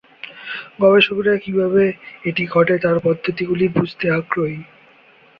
[0.79, 1.83] গবেষকরা কীভাবে
[2.25, 4.59] এটি ঘটে তার পদ্ধতিগুলি বুঝতে আগ্রহী।